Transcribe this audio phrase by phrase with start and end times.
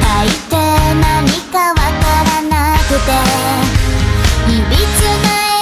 [0.00, 0.56] 大抵
[1.00, 1.82] 何かわか
[2.24, 3.54] らなくて。
[4.46, 4.78] いびつ
[5.26, 5.53] な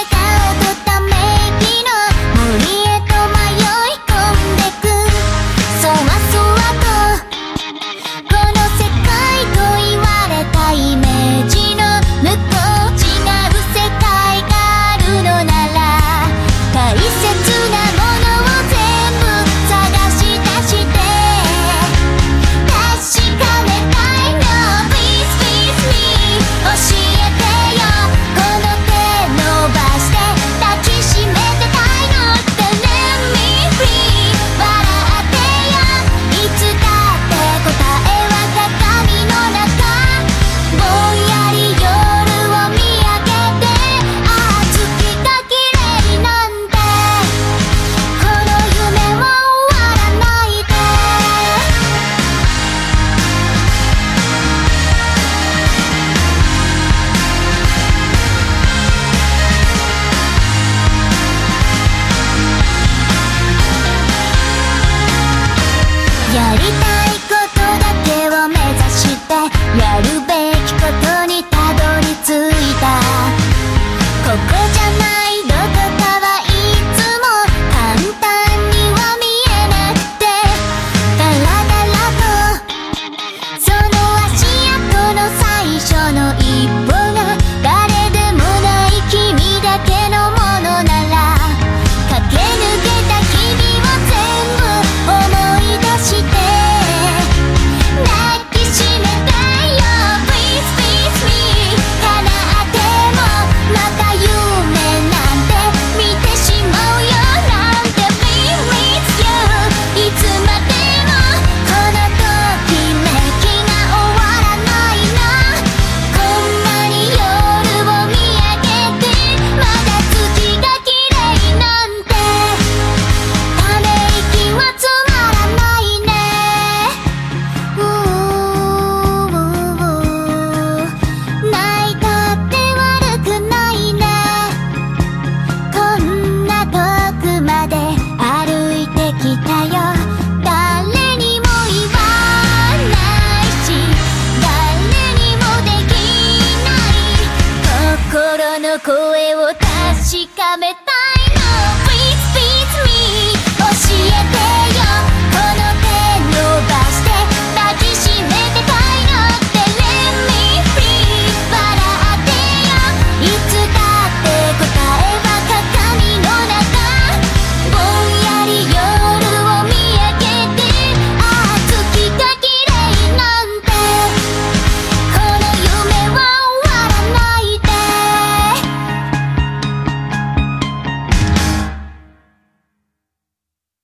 [150.27, 150.92] かめた